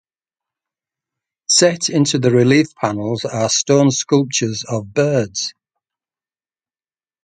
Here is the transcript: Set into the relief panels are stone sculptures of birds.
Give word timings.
Set 1.47 1.87
into 1.87 2.17
the 2.17 2.31
relief 2.31 2.73
panels 2.73 3.23
are 3.23 3.49
stone 3.49 3.91
sculptures 3.91 4.65
of 4.67 4.91
birds. 4.95 5.53